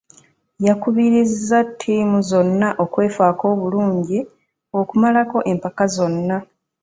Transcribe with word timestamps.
yakubirizza 0.67 1.57
ttiimu 1.69 2.17
zonna 2.29 2.69
okwefaako 2.83 3.43
obulungi 3.53 4.19
okumalako 4.79 5.37
empaka 5.51 5.83
zonna. 5.95 6.37